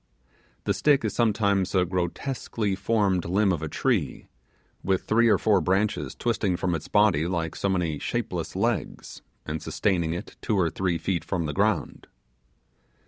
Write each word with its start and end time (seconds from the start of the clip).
The 0.63 0.73
stick 0.73 1.05
is 1.05 1.13
sometimes 1.13 1.75
a 1.75 1.85
grotesquely 1.85 2.73
formed 2.73 3.23
limb 3.25 3.51
of 3.53 3.61
a 3.61 3.69
tree, 3.69 4.29
with 4.83 5.03
three 5.03 5.27
or 5.27 5.37
four 5.37 5.61
branches 5.61 6.15
twisting 6.15 6.57
from 6.57 6.73
its 6.73 6.87
body 6.87 7.27
like 7.27 7.55
so 7.55 7.69
many 7.69 7.99
shapeless 7.99 8.55
legs, 8.55 9.21
and 9.45 9.61
sustaining 9.61 10.13
it 10.15 10.37
two 10.41 10.57
or 10.57 10.71
three 10.71 10.97
feet 10.97 11.23
from 11.23 11.45
the 11.45 11.53
ground. 11.53 12.07